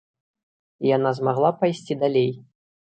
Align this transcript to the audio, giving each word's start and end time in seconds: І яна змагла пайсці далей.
І 0.87 0.89
яна 0.97 1.13
змагла 1.21 1.55
пайсці 1.61 2.01
далей. 2.05 2.31